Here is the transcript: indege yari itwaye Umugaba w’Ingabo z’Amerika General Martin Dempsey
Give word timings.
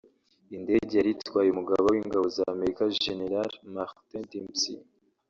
indege 0.55 0.91
yari 0.97 1.11
itwaye 1.15 1.47
Umugaba 1.51 1.85
w’Ingabo 1.93 2.25
z’Amerika 2.35 2.83
General 3.03 3.51
Martin 3.73 4.21
Dempsey 4.29 4.77